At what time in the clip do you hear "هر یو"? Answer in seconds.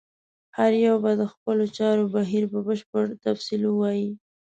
0.57-0.95